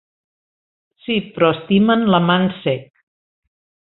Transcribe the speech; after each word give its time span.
Sí, 1.03 1.17
però 1.35 1.51
estimen 1.57 2.07
l'amant 2.13 2.47
cec. 2.65 2.89